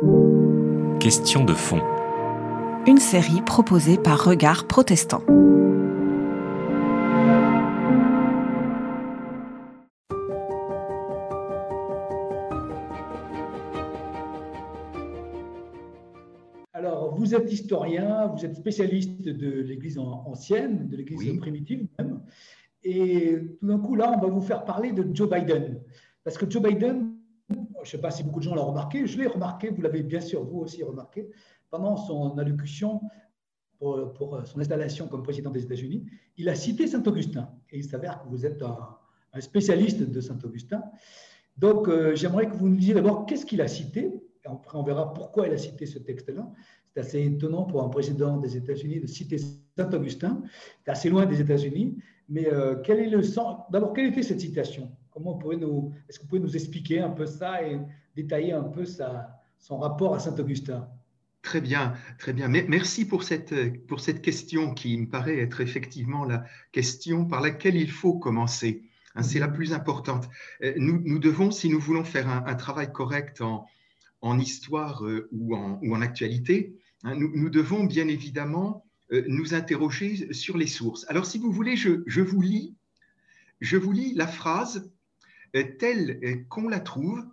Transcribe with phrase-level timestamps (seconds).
[0.00, 1.80] Question de fond.
[2.86, 5.24] Une série proposée par Regard Protestant.
[16.72, 21.38] Alors, vous êtes historien, vous êtes spécialiste de l'Église ancienne, de l'Église Oui.
[21.38, 22.20] primitive même.
[22.84, 25.80] Et tout d'un coup, là, on va vous faire parler de Joe Biden.
[26.22, 27.07] Parce que Joe Biden,
[27.82, 30.02] je ne sais pas si beaucoup de gens l'ont remarqué, je l'ai remarqué, vous l'avez
[30.02, 31.28] bien sûr vous aussi remarqué,
[31.70, 33.00] pendant son allocution
[33.78, 36.04] pour, son installation comme président des États-Unis,
[36.36, 37.48] il a cité Saint-Augustin.
[37.70, 38.76] Et il s'avère que vous êtes un,
[39.32, 40.82] un spécialiste de Saint-Augustin.
[41.56, 44.12] Donc, euh, j'aimerais que vous nous disiez d'abord qu'est-ce qu'il a cité.
[44.44, 46.50] Et après, on verra pourquoi il a cité ce texte-là.
[46.94, 49.38] C'est assez étonnant pour un président des États-Unis de citer
[49.76, 50.42] Saint-Augustin.
[50.84, 51.98] C'est assez loin des États-Unis.
[52.28, 54.90] Mais euh, quel est le sens D'abord, quelle était cette citation?
[55.18, 57.78] Est-ce que vous pouvez nous expliquer un peu ça et
[58.14, 58.84] détailler un peu
[59.58, 60.88] son rapport à Saint-Augustin?
[61.42, 62.48] Très bien, très bien.
[62.48, 63.54] Merci pour cette,
[63.86, 68.82] pour cette question qui me paraît être effectivement la question par laquelle il faut commencer.
[69.14, 70.28] Hein, C'est la plus importante.
[70.62, 73.66] Euh, Nous, nous devons, si nous voulons faire un, un travail correct en,
[74.20, 79.24] en histoire euh, ou en, ou en actualité, hein, nous, nous devons bien évidemment euh,
[79.28, 81.06] nous interroger sur les sources.
[81.08, 82.74] Alors, si vous voulez, je, je vous lis,
[83.60, 84.90] je vous lis la phrase
[85.52, 87.24] telle euh, qu'on la trouve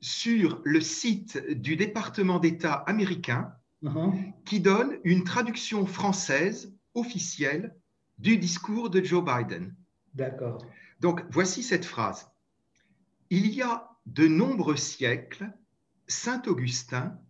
[0.00, 4.32] sur le site du département d'État américain Mhm.
[4.44, 7.76] qui donne une traduction française officielle
[8.18, 9.74] du discours de Joe Biden.
[10.14, 10.66] D'accord.
[11.00, 12.28] Donc, voici cette phrase.
[13.30, 15.52] Il y a de nombreux siècles,
[16.08, 17.20] Saint Augustin,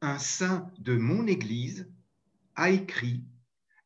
[0.00, 1.90] un saint de mon Église,
[2.54, 3.24] a écrit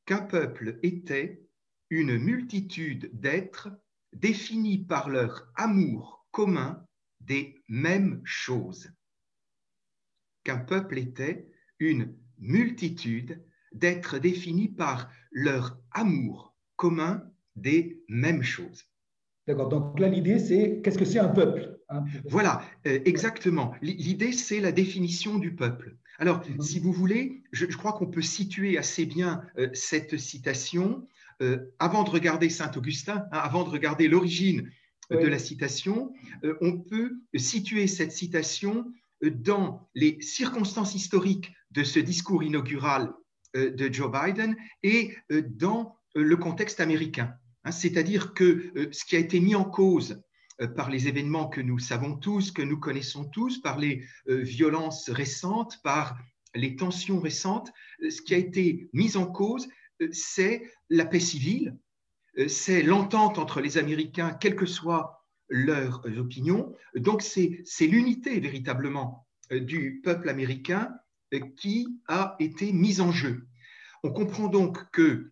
[0.07, 1.43] qu'un peuple était
[1.91, 3.71] une multitude d'êtres
[4.13, 6.87] définis par leur amour commun
[7.21, 8.91] des mêmes choses.
[10.45, 18.85] Qu'un peuple était une multitude d'êtres définis par leur amour commun des mêmes choses.
[19.47, 19.69] D'accord.
[19.69, 23.75] Donc là, l'idée, c'est qu'est-ce que c'est un peuple hein, Voilà, euh, exactement.
[23.83, 25.97] L'idée, c'est la définition du peuple.
[26.19, 26.61] Alors, Mhm.
[26.61, 31.09] si vous voulez, je, je crois qu'on peut situer assez bien euh, cette citation
[31.79, 34.71] avant de regarder Saint Augustin, hein, avant de regarder l'origine
[35.11, 36.13] euh, de la citation.
[36.45, 38.75] euh, on peut situer cette citation
[39.25, 43.13] euh, dans les circonstances historiques de ce discours inaugural
[43.57, 47.35] euh, de Joe Biden et euh, dans euh, le contexte américain.
[47.65, 50.23] Hein, C'est-à-dire que euh, ce qui a été mis en cause
[50.61, 54.43] euh, par les événements que nous savons tous, que nous connaissons tous, par les euh,
[54.43, 56.17] violences récentes, par
[56.55, 57.71] les tensions récentes,
[58.03, 59.71] euh, ce qui a été mis en cause, euh,
[60.13, 61.77] c'est la paix civile,
[62.39, 66.75] euh, c'est l'entente entre les Américains, quelles que soient leurs euh, opinions.
[66.95, 70.91] Donc c'est l'unité véritablement euh, du peuple américain
[71.35, 73.47] euh, qui a été mise en jeu.
[74.03, 75.31] On comprend donc que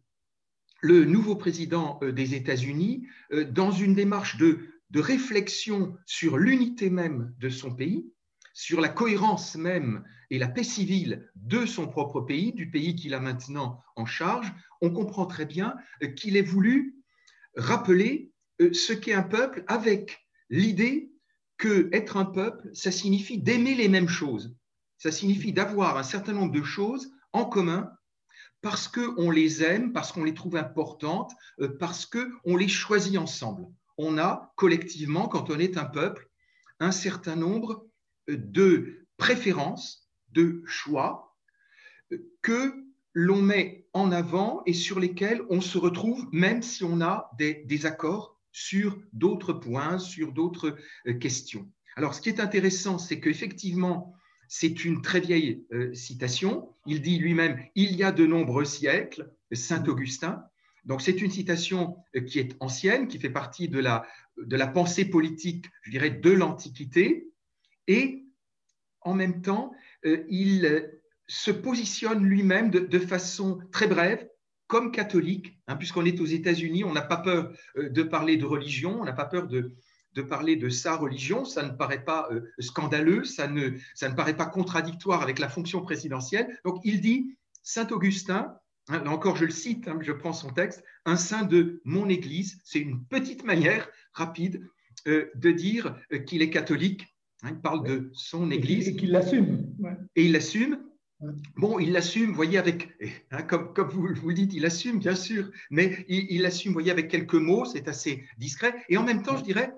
[0.82, 4.58] le nouveau président euh, des États-Unis, euh, dans une démarche de
[4.94, 8.12] réflexion sur l'unité même de son pays,
[8.52, 13.14] sur la cohérence même et la paix civile de son propre pays, du pays qu'il
[13.14, 16.96] a maintenant en charge, on comprend très bien euh, qu'il ait voulu
[17.56, 21.12] rappeler euh, ce qu'est un peuple avec l'idée
[21.58, 24.56] que être un peuple, ça signifie d'aimer les mêmes choses.
[24.98, 27.90] Ça signifie d'avoir un certain nombre de choses en commun
[28.62, 33.66] parce qu'on les aime, parce qu'on les trouve importantes, euh, parce qu'on les choisit ensemble.
[33.98, 36.28] On a collectivement, quand on est un peuple,
[36.78, 37.86] un certain nombre
[38.28, 41.36] de préférences, de choix
[42.42, 47.30] que l'on met en avant et sur lesquels on se retrouve, même si on a
[47.38, 50.76] des désaccords sur d'autres points, sur d'autres
[51.06, 51.68] euh, questions.
[51.96, 54.14] Alors, ce qui est intéressant, c'est qu'effectivement,
[54.48, 56.74] c'est une très vieille euh, citation.
[56.86, 60.44] Il dit lui-même Il y a de nombreux siècles, Saint Augustin.
[60.84, 64.66] Donc, c'est une citation euh, qui est ancienne, qui fait partie de la, de la
[64.66, 67.28] pensée politique, je dirais, de l'Antiquité.
[67.86, 68.24] Et
[69.02, 69.72] en même temps,
[70.04, 74.26] il euh, se positionne lui-même de, de façon très brève
[74.66, 78.44] comme catholique, hein, puisqu'on est aux États-Unis, on n'a pas peur euh, de parler de
[78.44, 79.74] religion, on n'a pas peur de,
[80.14, 84.14] de parler de sa religion, ça ne paraît pas euh, scandaleux, ça ne, ça ne
[84.14, 86.58] paraît pas contradictoire avec la fonction présidentielle.
[86.64, 88.56] Donc il dit, Saint Augustin,
[88.88, 92.08] hein, là encore je le cite, hein, je prends son texte, un saint de mon
[92.08, 94.64] Église, c'est une petite manière rapide
[95.06, 97.06] euh, de dire euh, qu'il est catholique,
[97.42, 99.59] hein, il parle de son Église Et qu'il l'assume.
[100.20, 100.78] Et il l'assume.
[101.56, 102.90] Bon, il l'assume, voyez, avec,
[103.30, 106.90] hein, comme, comme vous, vous le dites, il assume, bien sûr, mais il, l'assume, voyez,
[106.90, 108.74] avec quelques mots, c'est assez discret.
[108.90, 109.72] Et en même temps, je dirais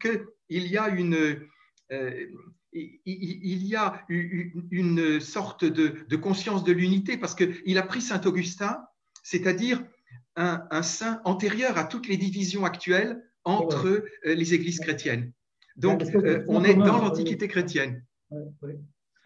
[0.00, 1.40] qu'il y a une,
[1.90, 2.26] euh,
[2.72, 8.78] il y a une sorte de, conscience de l'unité parce qu'il a pris Saint Augustin,
[9.24, 9.82] c'est-à-dire
[10.36, 15.32] un, saint antérieur à toutes les divisions actuelles entre euh, les églises chrétiennes.
[15.74, 18.04] Donc, euh, on est dans l'Antiquité chrétienne.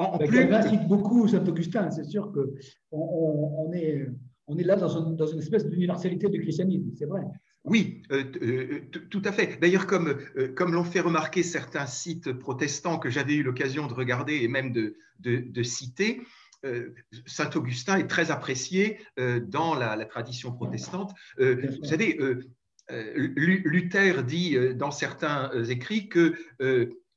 [0.03, 1.91] En, plus, cite beaucoup Saint Augustin.
[1.91, 2.49] C'est sûr qu'on
[2.91, 4.07] on, est,
[4.47, 7.23] on est là dans, dans une espèce d'universalité du christianisme, c'est vrai.
[7.65, 9.59] Oui, euh, euh, tout à fait.
[9.61, 13.95] D'ailleurs, comme, euh, comme l'ont fait remarquer certains sites protestants que j'avais eu l'occasion de
[13.95, 16.23] regarder et même de, de, citer,
[17.27, 21.13] Saint Augustin est très apprécié dans la, tradition protestante.
[21.39, 22.19] vous savez,
[23.17, 26.35] Luther dit dans certains écrits que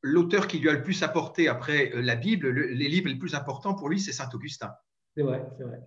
[0.06, 3.74] l'auteur qui lui a le plus apporté après la Bible, les livres les plus importants
[3.74, 4.72] pour lui, c'est Saint Augustin.
[5.16, 5.80] C'est vrai, c'est vrai.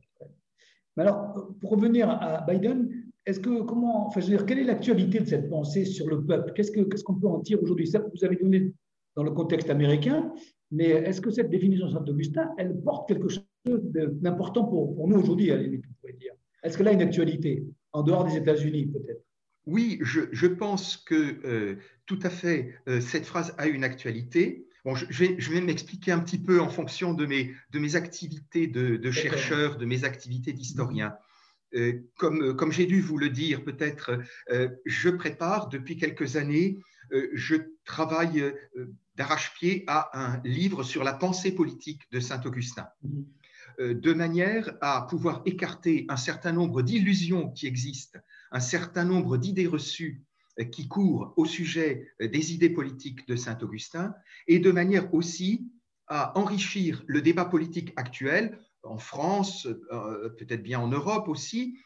[0.97, 2.91] Mais alors, pour revenir à Biden,
[3.25, 6.25] est-ce que comment, enfin, je veux dire, quelle est l'actualité de cette pensée sur le
[6.25, 6.53] peuple?
[6.55, 7.88] Qu'est-ce qu'on ce qu'on peut en tirer aujourd'hui?
[7.88, 8.73] Vous avez donné
[9.15, 10.32] dans le contexte américain,
[10.73, 15.20] mais est-ce que cette définition de Saint-Augustin, elle porte quelque chose d'important pour, pour, nous
[15.20, 15.85] aujourd'hui, à limite,
[16.19, 16.32] dire?
[16.65, 19.23] Est-ce qu'elle a une actualité en dehors des États-Unis, peut-être?
[19.69, 21.76] Oui, je, je, pense que euh,
[22.06, 24.67] tout à fait, euh, cette phrase a une actualité.
[24.85, 27.94] Bon, je, vais, je vais m'expliquer un petit peu en fonction de mes, de mes
[27.94, 31.15] activités de, de chercheur, de mes activités d'historien.
[31.75, 34.19] Euh, comme, euh, comme j'ai dû vous le dire peut-être,
[34.50, 36.79] euh, je prépare depuis quelques années,
[37.32, 37.56] je
[37.87, 38.53] travaille
[39.17, 42.87] d'arrache-pied à un livre sur la pensée politique de Saint-Augustin,
[43.79, 48.19] de manière à pouvoir écarter un certain nombre d'illusions qui existent,
[48.51, 50.25] un certain nombre d'idées reçues
[50.73, 54.15] qui courent au sujet des idées politiques de Saint-Augustin,
[54.49, 55.71] et de manière aussi
[56.09, 61.79] à enrichir le débat politique actuel en France, euh, peut-être bien en Europe aussi,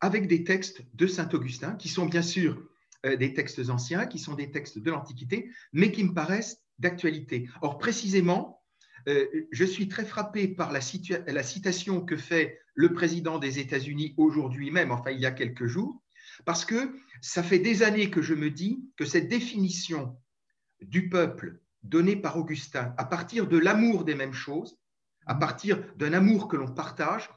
[0.00, 2.62] avec des textes de Saint Augustin, qui sont bien sûr
[3.04, 7.48] euh, des textes anciens, qui sont des textes de l'Antiquité, mais qui me paraissent d'actualité.
[7.62, 8.65] Or, précisément, euh,
[9.06, 10.80] je suis très frappé par la,
[11.26, 15.66] la, citation que fait le président des États-Unis aujourd'hui même, enfin il y a quelques
[15.66, 16.02] jours,
[16.44, 20.16] parce que ça fait des années que je me dis que cette définition
[20.80, 24.78] du peuple donnée par Augustin à partir de l'amour des mêmes choses,
[25.26, 27.30] à partir d'un amour que l'on partage,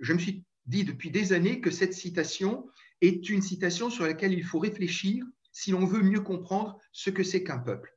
[0.00, 2.68] je me suis dit depuis des années que cette citation
[3.00, 7.22] est une citation sur laquelle il faut réfléchir si l'on veut mieux comprendre ce que
[7.22, 7.94] c'est qu'un peuple.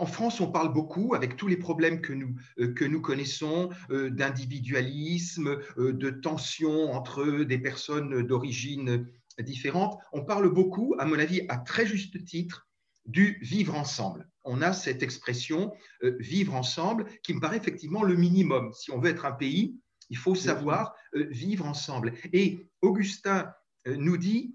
[0.00, 3.70] En France, on parle beaucoup, avec tous les problèmes que nous, euh, que nous connaissons,
[3.90, 9.06] euh, d'individualisme, euh, de tension entre des personnes d'origine
[9.40, 9.98] différente.
[10.12, 12.68] On parle beaucoup, à mon avis, à très juste titre,
[13.06, 14.28] du vivre ensemble.
[14.44, 15.72] On a cette expression
[16.02, 18.72] euh, vivre ensemble qui me paraît effectivement le minimum.
[18.72, 19.76] Si on veut être un pays,
[20.10, 22.14] il faut savoir euh, vivre ensemble.
[22.32, 23.52] Et Augustin
[23.86, 24.54] euh, nous dit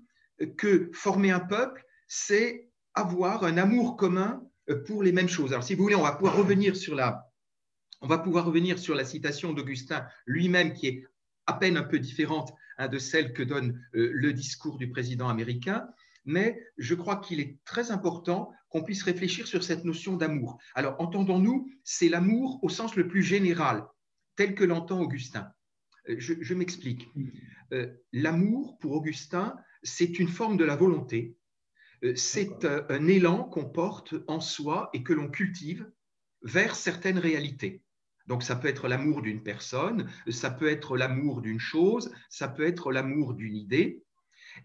[0.58, 4.47] que former un peuple, c'est avoir un amour commun
[4.86, 5.52] pour les mêmes choses.
[5.52, 7.32] Alors, si vous voulez, on va pouvoir revenir sur la,
[8.02, 11.04] on va pouvoir revenir sur la citation d'Augustin lui-même, qui est
[11.46, 15.88] à peine un peu différente hein, de celle que donne le discours du président américain
[16.28, 20.60] mais je crois qu'il est très important qu'on puisse réfléchir sur cette notion d'amour.
[20.76, 23.88] Alors, entendons-nous, c'est l'amour au sens le plus général,
[24.36, 25.50] tel que l'entend Augustin.
[26.10, 27.08] Euh, je, m'explique.
[27.72, 31.38] Euh, l'amour, pour Augustin, c'est une forme de la volonté.
[32.04, 35.90] Euh, c'est un élan qu'on porte en soi et que l'on cultive
[36.44, 37.82] vers certaines réalités.
[38.28, 42.68] Donc ça peut être l'amour d'une personne, ça peut être l'amour d'une chose, ça peut
[42.68, 44.04] être l'amour d'une idée.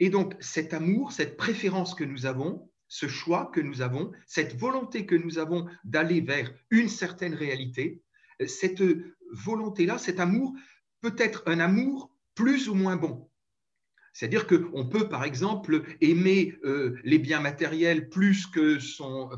[0.01, 4.57] Et donc cet amour, cette préférence que nous avons, ce choix que nous avons, cette
[4.57, 8.03] volonté que nous avons d'aller vers une certaine réalité,
[8.47, 8.83] cette
[9.31, 10.55] volonté-là, cet amour
[11.01, 13.31] peut être un amour plus ou moins bon.
[14.13, 19.31] C'est-à-dire qu'on peut, par exemple, aimer euh, les biens matériels plus que, son,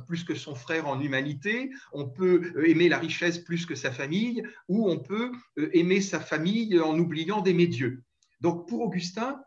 [0.56, 4.98] frère en humanité, on peut euh, aimer la richesse plus que sa famille, ou on
[4.98, 8.02] peut euh, aimer sa famille en oubliant d'aimer Dieu.
[8.40, 9.40] Donc pour Augustin,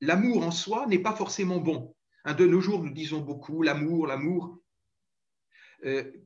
[0.00, 1.94] l'amour en soi n'est pas forcément bon.
[2.26, 4.58] de nos jours, nous disons beaucoup l'amour, l'amour,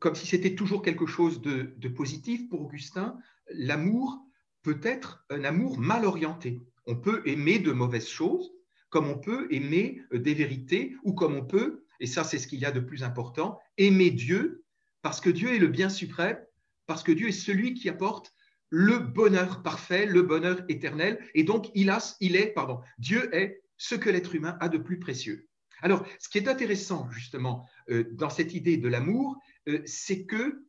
[0.00, 2.48] comme si c'était toujours quelque chose de, positif.
[2.48, 3.18] Pour Augustin,
[3.50, 4.22] l'amour
[4.62, 6.60] peut être un amour mal orienté.
[6.86, 8.52] On peut aimer de mauvaises choses,
[8.88, 12.46] comme on peut aimer euh, des vérités, ou comme on peut, et ça c'est ce
[12.46, 14.64] qu'il y a de plus important, aimer Dieu,
[15.02, 16.38] parce que Dieu est le bien suprême,
[16.86, 18.32] parce que Dieu est celui qui apporte
[18.70, 23.94] le bonheur parfait, le bonheur éternel, et donc il, il est, pardon, Dieu est ce
[23.94, 25.48] que l'être humain a de plus précieux.
[25.82, 29.36] Alors, ce qui est intéressant justement euh, dans cette idée de l'amour,
[29.68, 30.64] euh, c'est que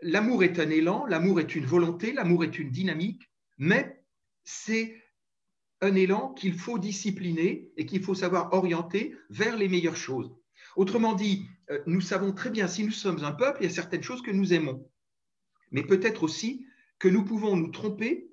[0.00, 4.02] l'amour est un élan, l'amour est une volonté, l'amour est une dynamique, mais
[4.44, 4.96] c'est
[5.80, 10.34] un élan qu'il faut discipliner et qu'il faut savoir orienter vers les meilleures choses.
[10.76, 13.74] Autrement dit, euh, nous savons très bien, si nous sommes un peuple, il y a
[13.74, 14.86] certaines choses que nous aimons.
[15.70, 16.64] mais peut-être aussi
[16.98, 18.30] que nous pouvons nous tromper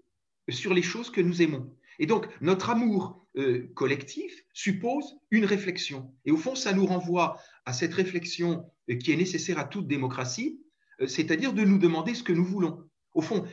[0.49, 1.75] sur les choses que nous aimons.
[1.99, 6.13] Et donc, notre amour euh, collectif suppose une réflexion.
[6.23, 9.87] Et au fond, ça nous renvoie à cette réflexion euh, qui est nécessaire à toute
[9.87, 10.61] démocratie,
[11.07, 12.89] c'est-à-dire de nous demander ce que nous voulons.
[13.13, 13.45] Au fond,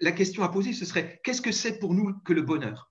[0.00, 2.90] la question à poser, ce serait qu'est-ce que c'est pour nous que le bonheur?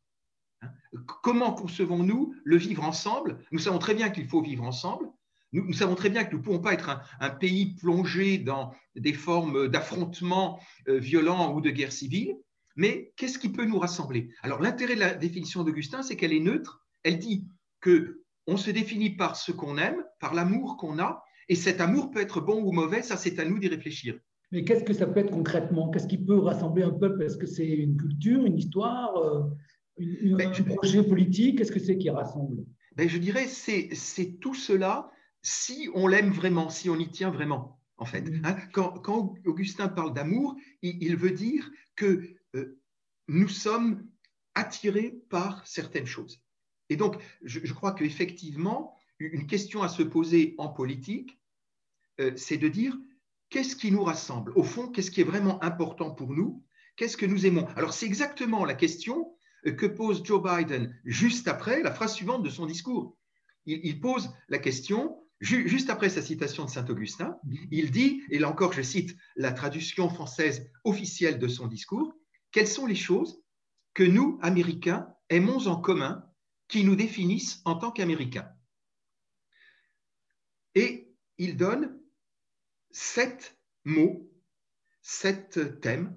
[1.23, 3.39] Comment concevons-nous le vivre ensemble?
[3.51, 5.07] Nous savons très bien qu'il faut vivre ensemble.
[5.51, 9.13] Nous, savons très bien que nous ne pouvons pas être un, pays plongé dans des
[9.13, 12.35] formes d'affrontements violents ou de guerre civile.
[12.75, 14.29] Mais qu'est-ce qui peut nous rassembler?
[14.41, 16.85] Alors l'intérêt de la définition d'Augustin, c'est qu'elle est neutre.
[17.03, 17.47] Elle dit
[17.79, 22.11] que on se définit par ce qu'on aime, par l'amour qu'on a, et cet amour
[22.11, 24.19] peut être bon ou mauvais, ça c'est à nous d'y réfléchir.
[24.51, 25.89] Mais qu'est-ce que ça peut être concrètement?
[25.89, 27.23] Qu'est-ce qui peut rassembler un peuple?
[27.23, 29.43] Est-ce que c'est une culture, une histoire, euh,
[29.97, 32.65] une, ben, un projet politique Qu'est-ce que c'est qui rassemble?
[32.95, 35.11] Ben, Je dirais c'est c'est tout cela
[35.41, 38.21] si on l'aime vraiment, si on y tient vraiment, en fait.
[38.21, 38.41] Mm.
[38.45, 38.57] Hein.
[38.73, 42.79] quand, quand, Augustin parle d'amour, il, il, veut dire que euh,
[43.27, 44.07] nous sommes
[44.55, 46.41] attirés par certaines choses.
[46.89, 51.39] Et donc, je, crois qu'effectivement, une question à se poser en politique,
[52.19, 52.97] euh, c'est de dire
[53.49, 54.51] qu'est-ce qui nous rassemble?
[54.55, 56.63] Au fond, qu'est-ce qui est vraiment important pour nous?
[56.95, 57.67] Qu'est-ce que nous aimons?
[57.75, 59.34] Alors, c'est exactement la question euh,
[59.71, 63.17] que pose Joe Biden juste après la phrase suivante de son discours.
[63.65, 67.37] Il, pose la question, juste après sa citation de Saint-Augustin,
[67.71, 72.13] il dit, et là encore je cite la traduction française officielle de son discours,
[72.51, 73.41] quelles sont les choses
[73.95, 76.23] que nous, Américains, aimons en commun
[76.67, 78.49] qui nous définissent en tant qu'Américains?
[80.75, 81.99] Et il donne
[82.91, 84.29] sept mots,
[85.01, 86.15] sept thèmes.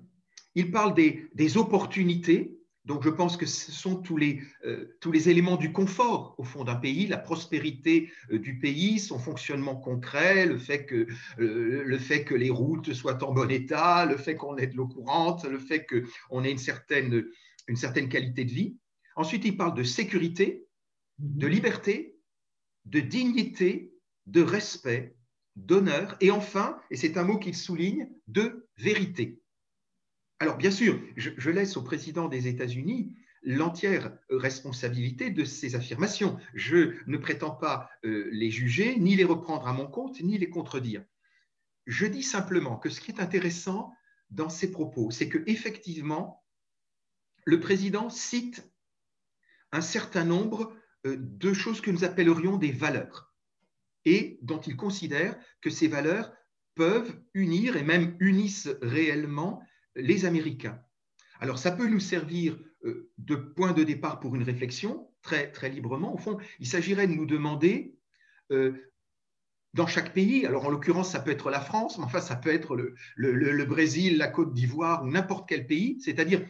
[0.54, 2.57] Il parle des, opportunités
[2.88, 6.42] donc je pense que ce sont tous les, euh, tous les éléments du confort au
[6.42, 11.06] fond d'un pays, la prospérité euh, du pays, son fonctionnement concret, le fait, que,
[11.38, 14.74] euh, le fait que les routes soient en bon état, le fait qu'on ait de
[14.74, 17.26] l'eau courante, le fait qu'on ait une certaine,
[17.68, 18.78] une certaine qualité de vie.
[19.16, 20.66] Ensuite, il parle de sécurité,
[21.18, 22.16] de liberté,
[22.86, 23.92] de dignité,
[24.24, 25.14] de respect,
[25.56, 29.42] d'honneur, et enfin, et c'est un mot qu'il souligne, de vérité.
[30.40, 36.38] Alors, bien sûr, je, laisse au président des États-Unis l'entière responsabilité de ces affirmations.
[36.54, 40.48] Je ne prétends pas euh, les juger, ni les reprendre à mon compte, ni les
[40.48, 41.04] contredire.
[41.86, 43.92] Je dis simplement que ce qui est intéressant
[44.30, 46.44] dans ces propos, c'est que effectivement,
[47.44, 48.70] le président cite
[49.72, 50.76] un certain nombre
[51.06, 53.34] euh, de choses que nous appellerions des valeurs
[54.04, 56.32] et dont il considère que ces valeurs
[56.74, 59.62] peuvent unir et même unissent réellement
[59.98, 60.80] les Américains.
[61.40, 65.68] Alors, ça peut nous servir euh, de point de départ pour une réflexion, très, très
[65.68, 66.14] librement.
[66.14, 67.96] Au fond, il s'agirait de nous demander,
[68.50, 68.72] euh,
[69.74, 72.52] dans chaque pays, alors en l'occurrence, ça peut être la France, mais enfin, ça peut
[72.52, 76.40] être le, le Brésil, la Côte d'Ivoire ou n'importe quel pays, c'est-à-dire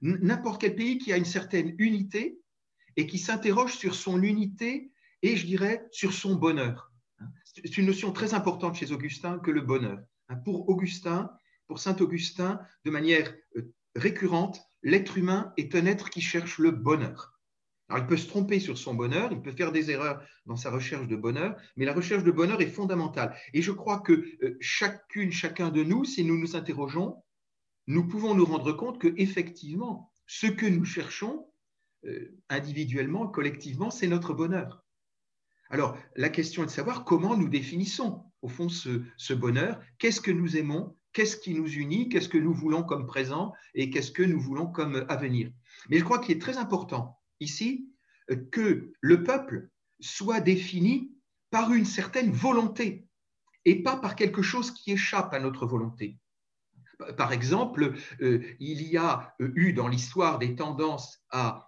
[0.00, 2.40] n'importe quel pays qui a une certaine unité
[2.96, 6.92] et qui s'interroge sur son unité et, je dirais, sur son bonheur.
[7.44, 9.98] C'est une notion très importante chez Augustin que le bonheur.
[10.44, 11.30] Pour Augustin,
[11.68, 16.72] pour Saint Augustin, de manière euh, récurrente, l'être humain est un être qui cherche le
[16.72, 17.38] bonheur.
[17.88, 20.70] Alors, il peut se tromper sur son bonheur, il peut faire des erreurs dans sa
[20.70, 23.34] recherche de bonheur, mais la recherche de bonheur est fondamentale.
[23.54, 27.22] Et je crois que euh, chacune, chacun de nous, si nous nous interrogeons,
[27.86, 31.50] nous pouvons nous rendre compte que effectivement, ce que nous cherchons
[32.04, 34.84] euh, individuellement, collectivement, c'est notre bonheur.
[35.70, 40.20] Alors, la question est de savoir comment nous définissons, au fond, ce, ce bonheur, qu'est-ce
[40.20, 44.12] que nous aimons, qu'est-ce qui nous unit, qu'est-ce que nous voulons comme présent et qu'est-ce
[44.12, 45.50] que nous voulons comme avenir.
[45.88, 47.88] Mais je crois qu'il est très important ici
[48.30, 51.12] euh, que le peuple soit défini
[51.50, 53.06] par une certaine volonté
[53.64, 56.18] et pas par quelque chose qui échappe à notre volonté.
[57.16, 61.64] Par exemple, euh, il y a euh, eu dans l'histoire des tendances à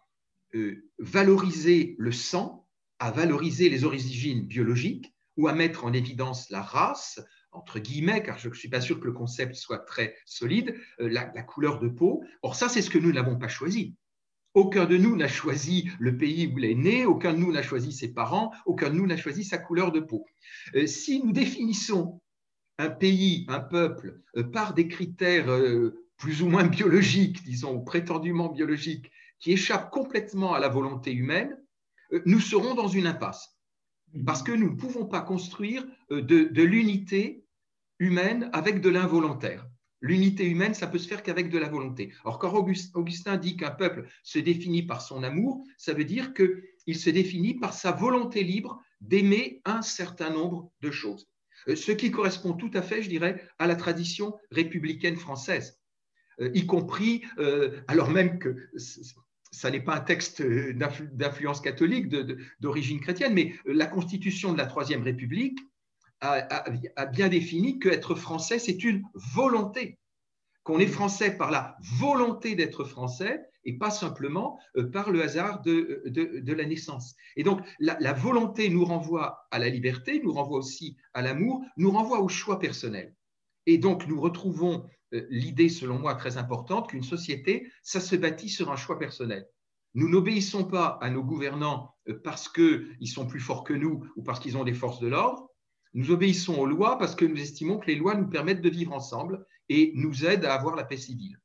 [0.98, 2.66] valoriser le sang,
[2.98, 7.20] à valoriser les origines biologiques ou à mettre en évidence la race,
[7.52, 11.08] entre guillemets, car je ne suis pas sûr que le concept soit très solide, euh,
[11.08, 12.22] la, couleur de peau.
[12.42, 13.94] Or, ça, c'est ce que nous n'avons pas choisi.
[14.54, 17.62] Aucun de nous n'a choisi le pays où il est né, aucun de nous n'a
[17.62, 20.26] choisi ses parents, aucun de nous n'a choisi sa couleur de peau.
[20.74, 22.20] Euh, si nous définissons
[22.78, 25.46] un pays, un peuple, euh, par des critères
[26.16, 31.56] plus ou moins biologiques, disons, ou prétendument biologiques, qui échappent complètement à la volonté humaine,
[32.26, 33.56] nous serons dans une impasse.
[34.26, 37.39] Parce que nous ne pouvons pas construire de, de l'unité
[38.00, 39.68] humaine avec de l'involontaire.
[40.00, 42.12] L'unité humaine, ça peut se faire qu'avec de la volonté.
[42.24, 42.52] Or, quand
[42.94, 47.54] Augustin dit qu'un peuple se définit par son amour, ça veut dire qu'il se définit
[47.54, 51.28] par sa volonté libre d'aimer un certain nombre de choses.
[51.74, 55.78] ce qui correspond tout à fait, je dirais, à la tradition républicaine française,
[56.54, 57.22] y compris,
[57.86, 58.56] alors même que
[59.52, 62.08] ça n'est pas un texte d'influence catholique,
[62.60, 65.58] d'origine chrétienne, mais la constitution de la Troisième République
[66.20, 69.98] a, bien défini qu'être français, c'est une volonté,
[70.62, 75.62] qu'on est français par la volonté d'être français et pas simplement euh, par le hasard
[75.62, 77.14] de, de, la naissance.
[77.36, 81.90] Et donc, la, volonté nous renvoie à la liberté, nous renvoie aussi à l'amour, nous
[81.90, 83.14] renvoie au choix personnel.
[83.66, 88.48] Et donc, nous retrouvons euh, l'idée, selon moi, très importante qu'une société, ça se bâtit
[88.48, 89.46] sur un choix personnel.
[89.94, 94.22] Nous n'obéissons pas à nos gouvernants euh, parce qu'ils sont plus forts que nous ou
[94.22, 95.49] parce qu'ils ont des forces de l'ordre.
[95.94, 98.92] Nous obéissons aux lois parce que nous estimons que les lois nous permettent de vivre
[98.92, 101.36] ensemble et nous aident à avoir la paix civile.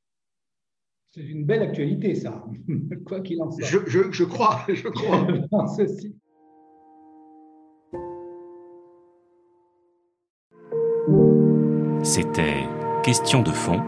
[1.07, 2.43] C'est une belle actualité, ça,
[3.05, 3.65] quoi qu'il en soit.
[3.65, 5.27] Je, je, je, crois, je crois.
[12.03, 12.65] C'était
[13.05, 13.83] Question de fond.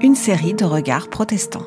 [0.00, 1.66] Une série de regards protestants.